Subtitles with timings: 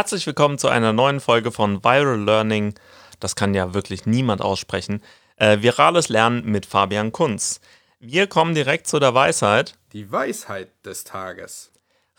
[0.00, 2.72] Herzlich willkommen zu einer neuen Folge von Viral Learning.
[3.20, 5.02] Das kann ja wirklich niemand aussprechen.
[5.36, 7.60] Äh, virales Lernen mit Fabian Kunz.
[7.98, 9.74] Wir kommen direkt zu der Weisheit.
[9.92, 11.70] Die Weisheit des Tages.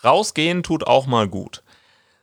[0.04, 1.64] Rausgehen tut auch mal gut.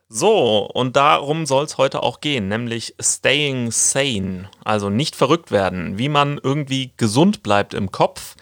[0.08, 5.98] So, und darum soll es heute auch gehen, nämlich staying sane, also nicht verrückt werden,
[5.98, 8.36] wie man irgendwie gesund bleibt im Kopf.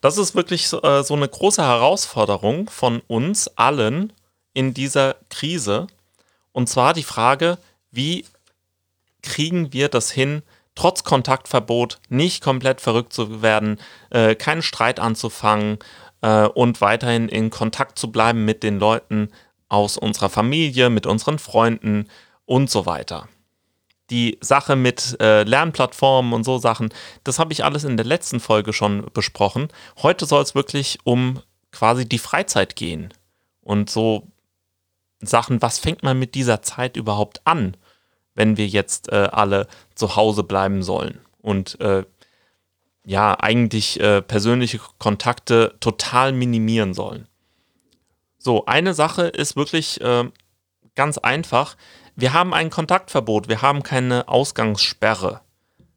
[0.00, 4.12] Das ist wirklich äh, so eine große Herausforderung von uns allen
[4.54, 5.88] in dieser Krise.
[6.52, 7.58] Und zwar die Frage,
[7.90, 8.24] wie
[9.22, 10.42] kriegen wir das hin,
[10.74, 13.78] trotz Kontaktverbot nicht komplett verrückt zu werden,
[14.10, 15.78] äh, keinen Streit anzufangen
[16.22, 19.30] äh, und weiterhin in Kontakt zu bleiben mit den Leuten,
[19.70, 22.08] aus unserer Familie, mit unseren Freunden
[22.44, 23.28] und so weiter.
[24.10, 28.40] Die Sache mit äh, Lernplattformen und so Sachen, das habe ich alles in der letzten
[28.40, 29.68] Folge schon besprochen.
[30.02, 33.14] Heute soll es wirklich um quasi die Freizeit gehen
[33.62, 34.26] und so
[35.20, 37.76] Sachen, was fängt man mit dieser Zeit überhaupt an,
[38.34, 42.04] wenn wir jetzt äh, alle zu Hause bleiben sollen und äh,
[43.04, 47.26] ja, eigentlich äh, persönliche Kontakte total minimieren sollen.
[48.38, 50.30] So, eine Sache ist wirklich äh,
[50.94, 51.76] ganz einfach.
[52.16, 55.40] Wir haben ein Kontaktverbot, wir haben keine Ausgangssperre.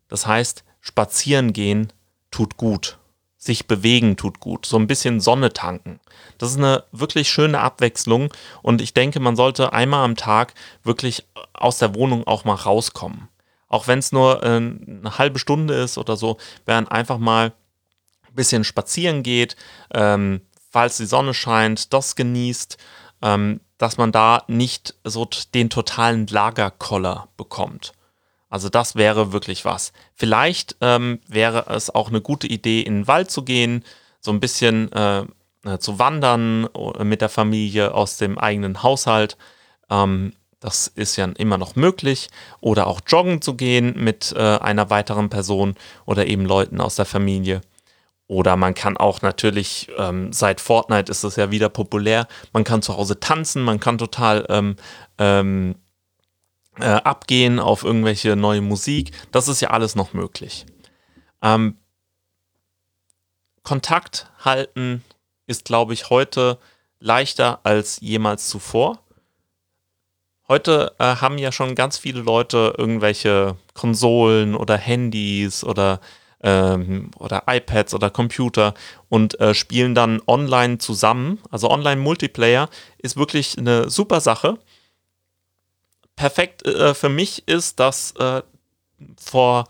[0.08, 1.92] Das heißt, spazieren gehen
[2.32, 2.98] tut gut.
[3.44, 4.66] Sich bewegen tut gut.
[4.66, 6.00] So ein bisschen Sonne tanken.
[6.38, 11.26] Das ist eine wirklich schöne Abwechslung und ich denke, man sollte einmal am Tag wirklich
[11.52, 13.28] aus der Wohnung auch mal rauskommen.
[13.68, 17.52] Auch wenn es nur äh, eine halbe Stunde ist oder so, während einfach mal
[18.30, 19.58] ein bisschen spazieren geht,
[19.94, 20.40] ähm,
[20.72, 22.78] falls die Sonne scheint, das genießt,
[23.24, 27.92] ähm, dass man da nicht so den totalen Lagerkoller bekommt.
[28.54, 29.94] Also das wäre wirklich was.
[30.14, 33.84] Vielleicht ähm, wäre es auch eine gute Idee, in den Wald zu gehen,
[34.20, 35.22] so ein bisschen äh,
[35.66, 36.70] äh zu wandern
[37.02, 39.38] mit der Familie aus dem eigenen Haushalt.
[39.90, 42.30] Ähm, das ist ja immer noch möglich.
[42.62, 45.74] Oder auch joggen zu gehen mit äh, einer weiteren Person
[46.06, 47.62] oder eben Leuten aus der Familie.
[48.28, 52.84] Oder man kann auch natürlich, ähm, seit Fortnite ist es ja wieder populär, man kann
[52.84, 54.76] zu Hause tanzen, man kann total ähm,
[55.18, 55.74] ähm,
[56.80, 59.12] äh, abgehen auf irgendwelche neue Musik.
[59.32, 60.66] Das ist ja alles noch möglich.
[61.42, 61.78] Ähm,
[63.64, 65.04] Kontakt halten
[65.48, 66.58] ist, glaube ich, heute
[67.00, 69.00] leichter als jemals zuvor.
[70.48, 76.02] Heute äh, haben ja schon ganz viele Leute irgendwelche Konsolen oder Handys oder
[76.44, 78.74] ähm, oder iPads oder Computer
[79.10, 81.40] und äh, spielen dann online zusammen.
[81.50, 84.58] Also Online-Multiplayer ist wirklich eine super Sache.
[86.16, 88.42] Perfekt äh, für mich ist, dass äh,
[89.18, 89.66] vor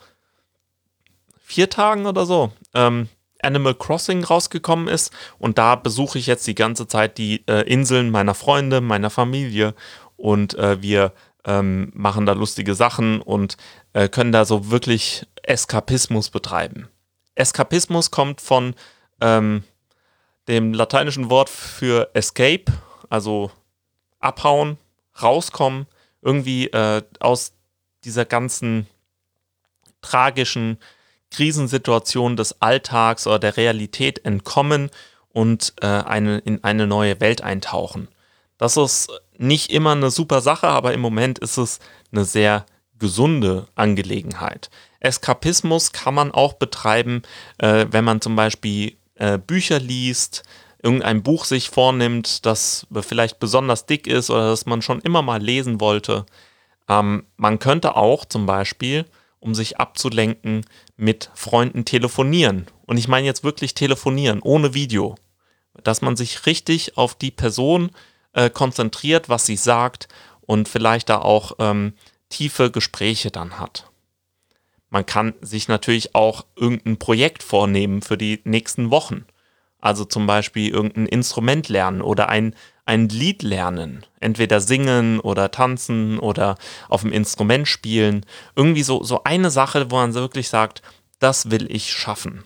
[1.42, 3.10] vier Tagen oder so ähm,
[3.42, 8.10] Animal Crossing rausgekommen ist und da besuche ich jetzt die ganze Zeit die äh, Inseln
[8.10, 9.76] meiner Freunde, meiner Familie
[10.18, 11.14] und äh, wir
[11.46, 13.58] ähm, machen da lustige Sachen und
[13.94, 16.88] äh, können da so wirklich Eskapismus betreiben.
[17.36, 18.76] Eskapismus kommt von
[19.20, 19.64] ähm,
[20.48, 22.66] dem lateinischen Wort für escape,
[23.10, 23.52] also
[24.20, 24.78] abhauen,
[25.22, 25.88] rauskommen,
[26.24, 27.54] irgendwie äh, aus
[28.04, 28.88] dieser ganzen
[30.02, 30.78] tragischen
[31.32, 34.90] Krisensituation des Alltags oder der Realität entkommen
[35.30, 38.08] und äh, eine, in eine neue Welt eintauchen.
[38.58, 41.80] Das ist nicht immer eine super Sache, aber im Moment ist es
[42.12, 42.66] eine sehr
[43.00, 44.70] gesunde Angelegenheit.
[45.00, 47.24] Eskapismus kann man auch betreiben,
[47.58, 50.44] äh, wenn man zum Beispiel äh, Bücher liest,
[50.84, 55.42] irgendein Buch sich vornimmt, das vielleicht besonders dick ist oder das man schon immer mal
[55.42, 56.26] lesen wollte.
[56.90, 59.06] Ähm, man könnte auch zum Beispiel,
[59.40, 60.66] um sich abzulenken,
[60.98, 62.68] mit Freunden telefonieren.
[62.86, 65.16] Und ich meine jetzt wirklich telefonieren, ohne Video.
[65.84, 67.90] Dass man sich richtig auf die Person
[68.34, 70.08] äh, konzentriert, was sie sagt
[70.42, 71.94] und vielleicht da auch ähm,
[72.30, 73.90] tiefe Gespräche dann hat.
[74.90, 79.26] Man kann sich natürlich auch irgendein Projekt vornehmen für die nächsten Wochen.
[79.84, 84.06] Also zum Beispiel irgendein Instrument lernen oder ein, ein Lied lernen.
[84.22, 86.56] Entweder singen oder tanzen oder
[86.88, 88.26] auf dem Instrument spielen.
[88.56, 90.84] Irgendwie so, so eine Sache, wo man wirklich sagt,
[91.20, 92.46] das will ich schaffen.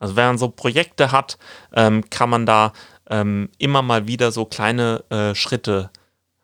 [0.00, 1.38] Also wenn man so Projekte hat,
[1.72, 2.72] ähm, kann man da
[3.08, 5.90] ähm, immer mal wieder so kleine äh, Schritte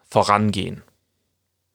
[0.08, 0.84] vorangehen.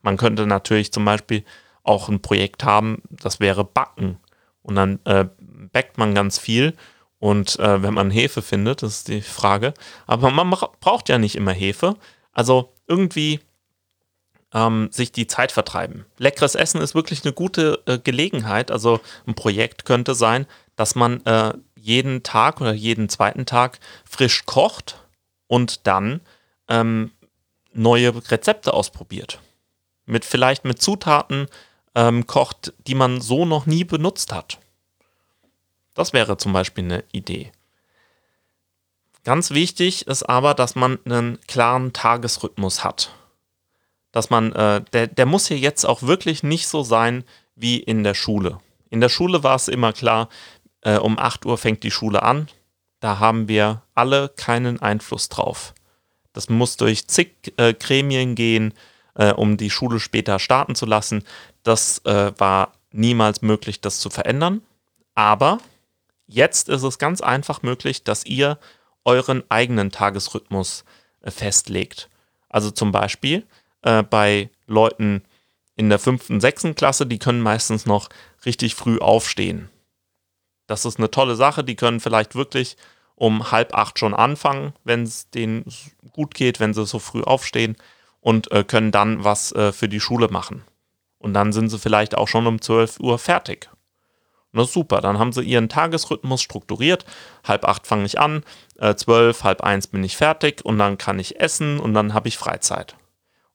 [0.02, 1.44] Man könnte natürlich zum Beispiel
[1.84, 4.18] auch ein Projekt haben, das wäre Backen.
[4.62, 5.26] Und dann äh,
[5.74, 6.74] backt man ganz viel.
[7.20, 9.74] Und äh, wenn man Hefe findet, das ist die Frage.
[10.06, 11.96] Aber man braucht ja nicht immer Hefe.
[12.32, 13.40] Also irgendwie
[14.54, 16.06] ähm, sich die Zeit vertreiben.
[16.18, 18.72] Leckeres Essen ist wirklich eine gute äh, Gelegenheit.
[18.72, 20.46] Also ein Projekt könnte sein,
[20.76, 23.80] dass man äh, jeden Tag oder jeden zweiten Tag
[24.10, 25.00] frisch kocht
[25.48, 26.22] und dann
[26.68, 27.12] ähm,
[27.74, 29.40] neue Rezepte ausprobiert.
[30.06, 31.48] mit vielleicht mit Zutaten
[31.96, 34.60] ähm, kocht, die man so noch nie benutzt hat.
[35.96, 37.52] Das wäre zum Beispiel eine Idee.
[39.24, 43.16] Ganz wichtig ist aber, dass man einen klaren Tagesrhythmus hat.
[44.12, 47.24] Dass man, äh, der, der muss hier jetzt auch wirklich nicht so sein
[47.56, 48.60] wie in der Schule.
[48.92, 50.30] In der Schule war es immer klar,
[50.82, 52.48] äh, um 8 Uhr fängt die Schule an.
[53.00, 55.74] Da haben wir alle keinen Einfluss drauf.
[56.34, 58.74] Das muss durch zig äh, Gremien gehen,
[59.16, 61.24] äh, um die Schule später starten zu lassen.
[61.64, 64.62] Das äh, war niemals möglich, das zu verändern.
[65.16, 65.60] Aber
[66.28, 68.60] jetzt ist es ganz einfach möglich, dass ihr
[69.04, 70.84] euren eigenen Tagesrhythmus
[71.22, 72.10] äh, festlegt.
[72.50, 73.46] Also zum Beispiel
[73.82, 75.24] äh, bei Leuten
[75.76, 78.10] in der fünften, sechsten Klasse, die können meistens noch
[78.46, 79.70] richtig früh aufstehen.
[80.68, 81.64] Das ist eine tolle Sache.
[81.64, 82.78] Die können vielleicht wirklich
[83.16, 85.66] um halb acht schon anfangen, wenn es denen
[86.12, 87.76] gut geht, wenn sie so früh aufstehen
[88.20, 90.64] und äh, können dann was äh, für die Schule machen.
[91.20, 93.70] Und dann sind sie vielleicht auch schon um 12 Uhr fertig.
[94.56, 95.02] Ist super.
[95.02, 97.06] Dann haben sie ihren Tagesrhythmus strukturiert.
[97.44, 98.44] Halb acht fange ich an,
[98.78, 102.28] äh, zwölf, halb eins bin ich fertig und dann kann ich essen und dann habe
[102.28, 102.96] ich Freizeit.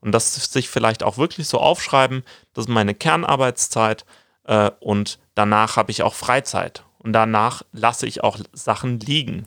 [0.00, 2.22] Und das sich vielleicht auch wirklich so aufschreiben,
[2.54, 4.04] das ist meine Kernarbeitszeit
[4.44, 9.46] äh, und danach habe ich auch Freizeit und danach lasse ich auch Sachen liegen.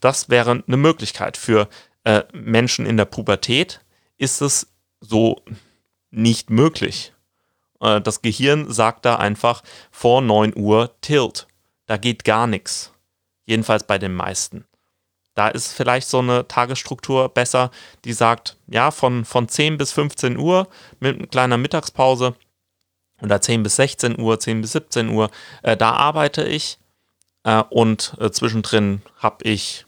[0.00, 1.36] Das wäre eine Möglichkeit.
[1.36, 1.68] Für
[2.04, 3.80] äh, Menschen in der Pubertät
[4.16, 4.68] ist es
[5.00, 5.42] so
[6.10, 7.12] nicht möglich.
[7.80, 11.46] Äh, das Gehirn sagt da einfach vor 9 Uhr Tilt.
[11.86, 12.92] Da geht gar nichts.
[13.46, 14.64] Jedenfalls bei den meisten.
[15.34, 17.70] Da ist vielleicht so eine Tagesstruktur besser,
[18.04, 20.66] die sagt, ja, von, von 10 bis 15 Uhr
[20.98, 22.34] mit einer kleinen Mittagspause
[23.22, 25.30] oder 10 bis 16 Uhr, 10 bis 17 Uhr,
[25.62, 26.78] äh, da arbeite ich
[27.44, 29.86] äh, und äh, zwischendrin habe ich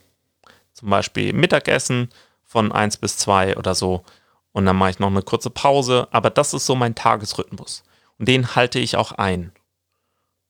[0.73, 2.09] zum Beispiel Mittagessen
[2.43, 4.05] von 1 bis 2 oder so
[4.51, 7.83] und dann mache ich noch eine kurze Pause, aber das ist so mein Tagesrhythmus
[8.19, 9.51] und den halte ich auch ein.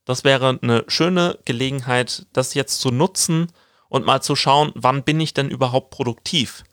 [0.05, 3.51] Das wäre eine schöne Gelegenheit, das jetzt zu nutzen
[3.87, 6.63] und mal zu schauen, wann bin ich denn überhaupt produktiv?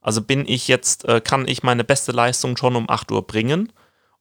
[0.00, 3.72] Also bin ich jetzt, äh, kann ich meine beste Leistung schon um 8 Uhr bringen?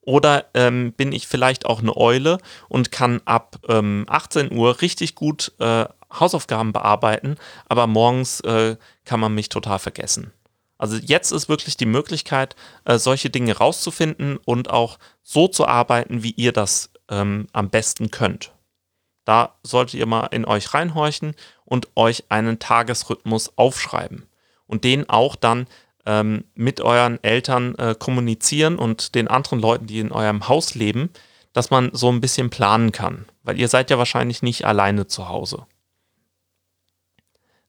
[0.01, 2.37] Oder ähm, bin ich vielleicht auch eine Eule
[2.69, 7.35] und kann ab ähm, 18 Uhr richtig gut äh, Hausaufgaben bearbeiten,
[7.67, 10.31] aber morgens äh, kann man mich total vergessen.
[10.77, 16.23] Also jetzt ist wirklich die Möglichkeit, äh, solche Dinge rauszufinden und auch so zu arbeiten,
[16.23, 18.51] wie ihr das ähm, am besten könnt.
[19.25, 21.35] Da solltet ihr mal in euch reinhorchen
[21.65, 24.25] und euch einen Tagesrhythmus aufschreiben
[24.67, 25.67] und den auch dann
[26.05, 31.09] ähm, mit euren Eltern äh, kommunizieren und den anderen Leuten, die in eurem Haus leben,
[31.51, 35.27] dass man so ein bisschen planen kann, weil ihr seid ja wahrscheinlich nicht alleine zu
[35.27, 35.65] Hause.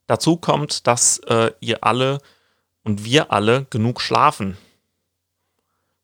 [0.07, 2.19] Dazu kommt, dass äh, ihr alle
[2.89, 4.57] und wir alle genug schlafen.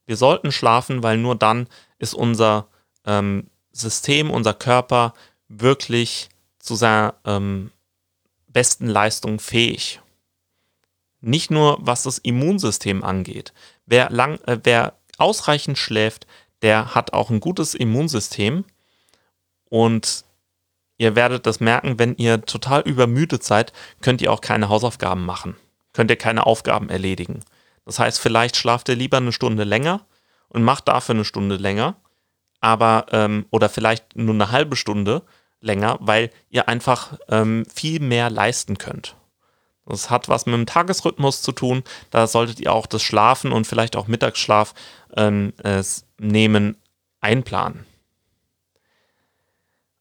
[0.05, 1.67] Wir sollten schlafen, weil nur dann
[1.99, 2.67] ist unser
[3.07, 5.15] ähm, System, unser Körper
[5.49, 6.29] wirklich
[6.59, 7.71] zu seiner ähm,
[8.49, 10.03] besten Leistung fähig.
[11.23, 13.55] Nicht nur was das Immunsystem angeht.
[13.87, 16.27] Wer, lang, äh, wer ausreichend schläft,
[16.61, 18.67] der hat auch ein gutes Immunsystem.
[19.71, 20.27] Und
[20.99, 25.57] ihr werdet das merken, wenn ihr total übermüdet seid, könnt ihr auch keine Hausaufgaben machen.
[25.95, 27.41] Könnt ihr keine Aufgaben erledigen.
[27.87, 30.05] Das heißt, vielleicht schlaft ihr lieber eine Stunde länger
[30.49, 31.97] und macht dafür eine Stunde länger,
[32.61, 35.23] aber ähm, oder vielleicht nur eine halbe Stunde
[35.61, 39.17] länger, weil ihr einfach ähm, viel mehr leisten könnt.
[39.87, 41.85] Das hat was mit dem Tagesrhythmus zu tun.
[42.11, 44.75] Da solltet ihr auch das Schlafen und vielleicht auch Mittagsschlaf
[45.17, 45.83] ähm, äh,
[46.19, 46.77] nehmen,
[47.21, 47.87] einplanen.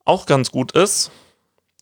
[0.05, 1.11] Auch ganz gut ist,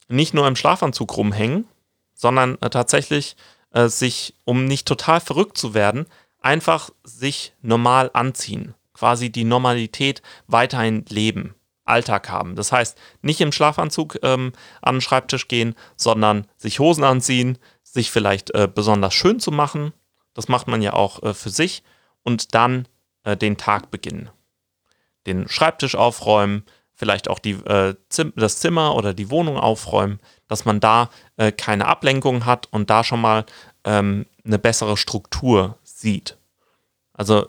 [0.08, 1.66] nicht nur im Schlafanzug rumhängen,
[2.14, 3.36] sondern äh, tatsächlich
[3.72, 6.06] äh, sich, um nicht total verrückt zu werden,
[6.42, 8.74] einfach sich normal anziehen.
[8.94, 12.56] Quasi die Normalität weiterhin leben, Alltag haben.
[12.56, 18.12] Das heißt, nicht im Schlafanzug ähm, an den Schreibtisch gehen, sondern sich Hosen anziehen, sich
[18.12, 19.94] vielleicht äh, besonders schön zu machen.
[20.34, 21.84] Das macht man ja auch äh, für sich.
[22.24, 22.88] Und dann
[23.24, 24.30] äh, den Tag beginnen.
[25.26, 26.66] Den Schreibtisch aufräumen,
[27.02, 31.52] vielleicht auch die, äh, Zim das Zimmer oder die Wohnung aufräumen, dass man da äh,
[31.52, 33.48] keine Ablenkung hat und da schon mal
[33.86, 36.38] ähm, eine bessere Struktur sieht.
[37.12, 37.48] Also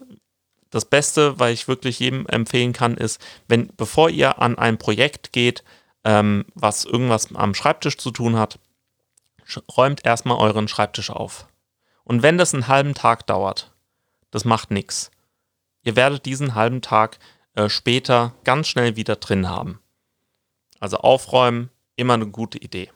[0.70, 5.34] das Beste, was ich wirklich jedem empfehlen kann, ist, wenn bevor ihr an ein Projekt
[5.34, 5.64] geht,
[6.02, 8.58] ähm, was irgendwas am Schreibtisch zu tun hat,
[9.76, 11.46] räumt erstmal euren Schreibtisch auf.
[12.04, 13.70] Und wenn das einen halben Tag dauert,
[14.30, 15.10] das macht nichts.
[15.82, 17.18] Ihr werdet diesen halben Tag
[17.54, 19.80] äh, später ganz schnell wieder drin haben.
[20.80, 22.90] Also aufräumen, immer eine gute Idee.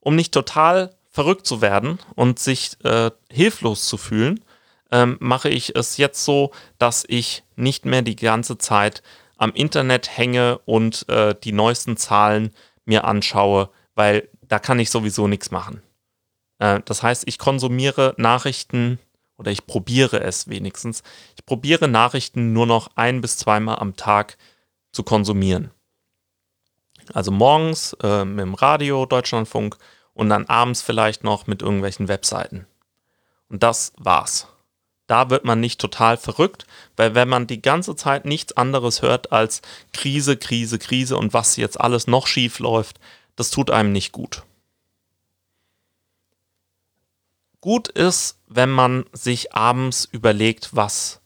[0.00, 4.44] Um nicht total verrückt zu werden und sich äh, hilflos zu fühlen,
[4.90, 9.02] ähm, mache ich es jetzt so, dass ich nicht mehr die ganze Zeit
[9.36, 15.28] am Internet hänge und äh, die neuesten Zahlen mir anschaue, weil da kann ich sowieso
[15.28, 15.82] nichts machen.
[16.58, 18.98] Äh, das heißt, ich konsumiere Nachrichten
[19.38, 21.02] oder ich probiere es wenigstens.
[21.36, 24.36] Ich probiere Nachrichten nur noch ein bis zweimal am Tag
[24.92, 25.70] zu konsumieren.
[27.12, 29.76] Also morgens äh, mit dem Radio, Deutschlandfunk
[30.14, 32.66] und dann abends vielleicht noch mit irgendwelchen Webseiten.
[33.48, 34.48] Und das war's.
[35.06, 36.66] Da wird man nicht total verrückt,
[36.96, 39.62] weil wenn man die ganze Zeit nichts anderes hört als
[39.92, 42.98] Krise, Krise, Krise und was jetzt alles noch schief läuft,
[43.36, 44.42] das tut einem nicht gut.
[47.66, 51.20] Gut ist, wenn man sich abends überlegt, was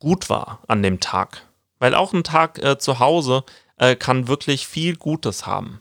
[0.00, 1.46] gut war an dem Tag.
[1.78, 3.44] Weil auch ein Tag äh, zu Hause
[3.76, 5.80] äh, kann wirklich viel Gutes haben.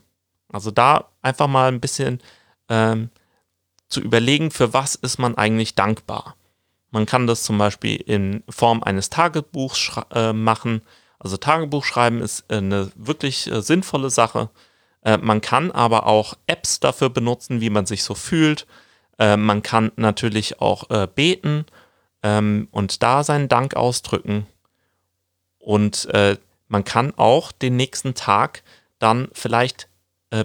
[0.53, 2.21] Also da einfach mal ein bisschen
[2.69, 3.09] ähm,
[3.87, 6.35] zu überlegen, für was ist man eigentlich dankbar.
[6.91, 10.83] Man kann das zum Beispiel in Form eines Tagebuchs äh, machen.
[11.17, 14.51] Also Tagebuch schreiben ist äh, eine wirklich äh, sinnvolle Sache.
[15.01, 18.67] Äh, man kann aber auch Apps dafür benutzen, wie man sich so fühlt.
[19.19, 21.65] Äh, man kann natürlich auch äh, beten
[22.23, 24.47] ähm, und da seinen Dank ausdrücken.
[25.59, 26.07] Und
[26.67, 28.63] man kann auch den nächsten Tag
[28.97, 29.87] dann vielleicht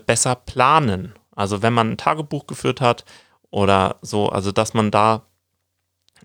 [0.06, 1.14] besser planen.
[1.34, 3.06] Also wenn man ein Tagebuch geführt hat
[3.50, 5.22] oder so, also dass man da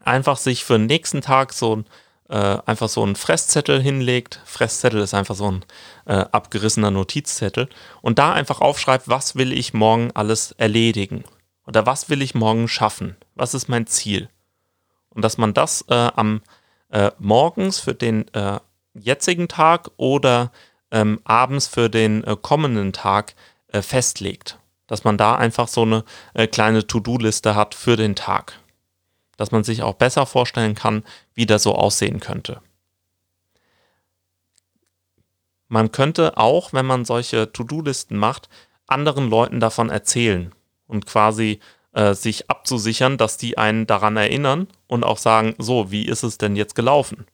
[0.01, 1.85] einfach sich für den nächsten Tag so ein
[2.29, 4.41] äh, einfach so einen Fresszettel hinlegt.
[4.43, 5.65] Fresszettel ist einfach so ein
[6.05, 7.69] äh, abgerissener Notizzettel
[8.01, 11.23] und da einfach aufschreibt, was will ich morgen alles erledigen
[11.69, 14.27] oder was will ich morgen schaffen, was ist mein Ziel?
[15.09, 16.41] Und dass man das äh, am
[16.89, 18.59] äh, morgens für den äh,
[18.95, 20.51] jetzigen Tag oder
[20.89, 23.35] ähm, abends für den äh, kommenden Tag
[23.71, 24.57] festlegt,
[24.88, 26.03] dass man da einfach so eine
[26.47, 28.59] kleine To-Do-Liste hat für den Tag.
[29.38, 31.03] Dass man sich auch besser vorstellen kann,
[31.35, 32.63] wie das so aussehen könnte.
[35.67, 38.49] Man könnte auch, wenn man solche To-Do-Listen macht,
[38.88, 40.51] anderen Leuten davon erzählen
[40.89, 41.60] und quasi
[41.93, 46.38] äh, sich abzusichern, dass die einen daran erinnern und auch sagen, so, wie ist es
[46.38, 47.25] denn jetzt gelaufen?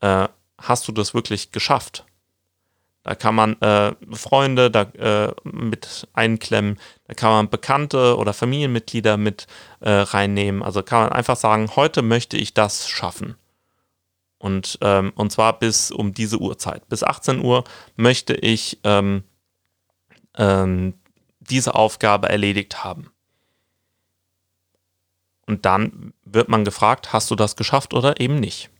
[0.00, 0.28] Äh,
[0.58, 2.04] hast du das wirklich geschafft?
[3.02, 6.78] Da kann man äh, Freunde da, äh, mit einklemmen,
[7.08, 9.46] da kann man Bekannte oder Familienmitglieder mit
[9.80, 10.62] äh, reinnehmen.
[10.62, 13.36] Also kann man einfach sagen, heute möchte ich das schaffen.
[14.38, 16.88] Und, ähm, und zwar bis um diese Uhrzeit.
[16.88, 17.64] Bis 18 Uhr
[17.96, 19.24] möchte ich ähm,
[20.36, 20.94] ähm,
[21.50, 23.10] diese Aufgabe erledigt haben.
[25.46, 28.70] Und dann wird man gefragt, hast du das geschafft oder eben nicht.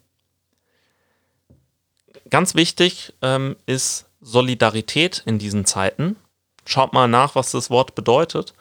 [2.31, 6.17] Ganz wichtig ähm, ist Solidarität in diesen Zeiten.
[6.65, 8.55] Schaut mal nach, was das Wort bedeutet.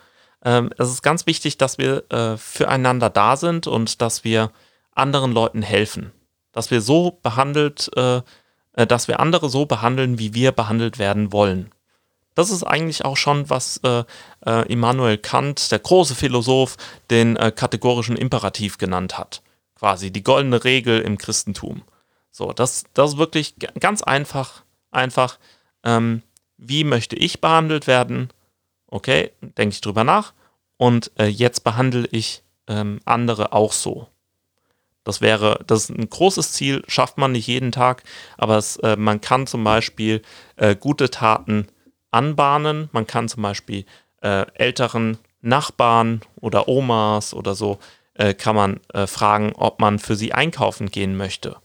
[0.44, 4.52] Ähm, es ist ganz wichtig, dass wir äh, füreinander da sind und dass wir
[4.96, 6.12] anderen Leuten helfen.
[6.52, 8.22] Dass wir so behandelt, äh,
[8.74, 11.72] äh, dass wir andere so behandeln, wie wir behandelt werden wollen.
[12.36, 14.04] Das ist eigentlich auch schon, was äh,
[14.46, 16.78] äh, Immanuel Kant, der große Philosoph,
[17.10, 19.42] den äh, kategorischen Imperativ genannt hat.
[19.76, 21.84] Quasi die goldene Regel im Christentum.
[22.32, 25.40] So, das, das ist wirklich ganz einfach einfach,
[25.84, 26.24] ähm,
[26.58, 28.30] wie möchte ich behandelt werden?
[28.88, 30.34] Okay, denke ich drüber nach.
[30.78, 34.08] Und äh, jetzt behandle ich ähm, andere auch so.
[35.04, 38.04] Das wäre, das ist ein großes Ziel, schafft man nicht jeden Tag,
[38.38, 40.22] aber es, äh, man kann zum Beispiel
[40.56, 41.68] äh, gute Taten
[42.12, 42.90] anbahnen.
[42.92, 43.86] Man kann zum Beispiel
[44.22, 47.80] äh, älteren Nachbarn oder Omas oder so,
[48.14, 51.58] äh, kann man äh, fragen, ob man für sie einkaufen gehen möchte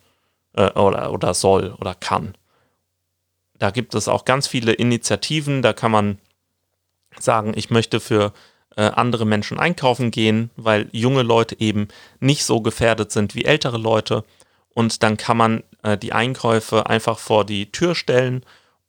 [0.57, 2.37] oder, oder soll oder kann.
[3.59, 6.19] Da gibt es auch ganz viele Initiativen, da kann man
[7.19, 8.33] sagen, ich möchte für
[8.77, 11.89] äh, andere Menschen einkaufen gehen, weil junge Leute eben
[12.21, 14.25] nicht so gefährdet sind wie ältere Leute.
[14.71, 18.45] Und dann kann man äh, die Einkäufe einfach vor die Tür stellen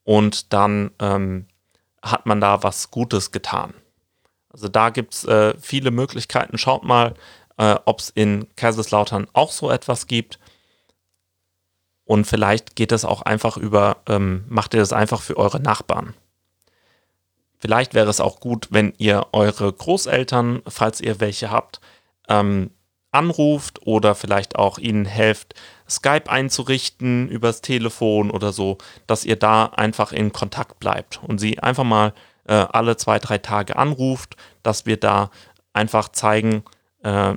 [0.05, 1.47] und dann ähm,
[2.01, 3.73] hat man da was Gutes getan.
[4.49, 6.57] Also da gibt es äh, viele Möglichkeiten.
[6.57, 7.15] Schaut mal,
[7.57, 10.39] äh, ob es in Kaiserslautern auch so etwas gibt.
[12.05, 16.13] Und vielleicht geht es auch einfach über, ähm, macht ihr das einfach für eure Nachbarn.
[17.59, 21.81] Vielleicht wäre es auch gut, wenn ihr eure Großeltern, falls ihr welche habt,
[22.29, 22.69] ähm,
[23.15, 25.55] anruft oder vielleicht auch ihnen helft,
[25.89, 31.59] Skype einzurichten übers Telefon oder so, dass ihr da einfach in Kontakt bleibt und sie
[31.59, 32.13] einfach mal
[32.47, 35.31] äh, alle zwei, drei Tage anruft, dass wir da
[35.73, 36.63] einfach zeigen,
[37.03, 37.35] äh,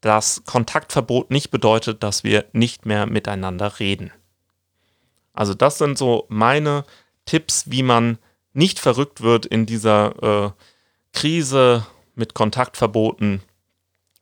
[0.00, 4.12] dass Kontaktverbot nicht bedeutet, dass wir nicht mehr miteinander reden.
[5.32, 6.84] Also das sind so meine
[7.24, 8.18] Tipps, wie man
[8.52, 10.50] nicht verrückt wird in dieser äh,
[11.12, 13.42] Krise mit Kontaktverboten,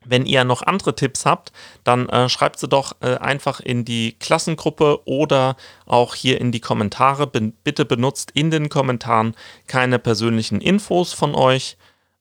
[0.05, 1.53] Wenn ihr noch andere Tipps habt,
[1.85, 5.57] dann äh, schreibt sie doch äh, einfach in die Klassengruppe oder
[5.87, 7.27] auch hier in die Kommentare.
[7.27, 9.35] Bin, bitte benutzt in den Kommentaren
[9.67, 11.77] keine persönlichen Infos von euch,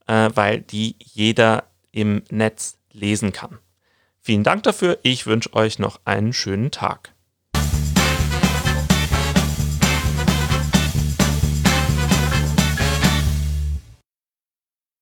[0.08, 3.60] äh, weil die jeder im Netz lesen kann.
[4.20, 5.00] Vielen Dank dafür.
[5.04, 7.14] Ich wünsche euch noch einen schönen Tag.